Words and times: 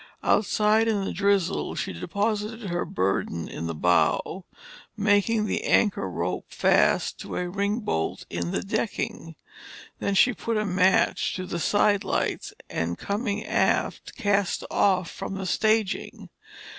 Outside 0.23 0.87
in 0.87 1.05
the 1.05 1.13
drizzle, 1.13 1.75
she 1.75 1.93
deposited 1.93 2.71
her 2.71 2.85
burden 2.85 3.47
in 3.47 3.67
the 3.67 3.75
bow, 3.75 4.45
making 4.97 5.45
the 5.45 5.63
anchor 5.63 6.09
rope 6.09 6.47
fast 6.51 7.19
to 7.19 7.35
a 7.35 7.47
ring 7.47 7.81
bolt 7.81 8.25
in 8.27 8.49
the 8.49 8.63
decking. 8.63 9.35
Then 9.99 10.15
she 10.15 10.33
put 10.33 10.57
a 10.57 10.65
match 10.65 11.35
to 11.35 11.45
the 11.45 11.59
side 11.59 12.03
lights 12.03 12.51
and 12.67 12.97
coming 12.97 13.45
aft, 13.45 14.15
cast 14.15 14.63
off 14.71 15.11
from 15.11 15.35
the 15.35 15.45
staging. 15.45 16.29